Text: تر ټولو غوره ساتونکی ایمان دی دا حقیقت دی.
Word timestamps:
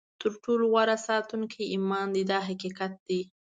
تر 0.21 0.33
ټولو 0.43 0.63
غوره 0.71 0.97
ساتونکی 1.07 1.63
ایمان 1.73 2.07
دی 2.15 2.23
دا 2.31 2.39
حقیقت 2.49 2.91
دی. 3.07 3.21